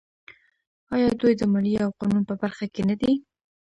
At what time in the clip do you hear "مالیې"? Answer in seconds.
1.51-1.79